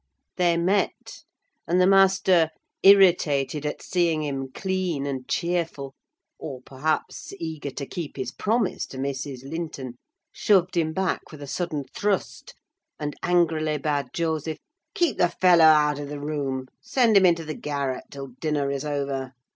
[0.35, 1.21] They met,
[1.67, 2.49] and the master,
[2.81, 5.93] irritated at seeing him clean and cheerful,
[6.39, 9.47] or, perhaps, eager to keep his promise to Mrs.
[9.47, 9.99] Linton,
[10.33, 12.55] shoved him back with a sudden thrust,
[12.99, 14.57] and angrily bade Joseph
[14.95, 19.33] "keep the fellow out of the room—send him into the garret till dinner is over.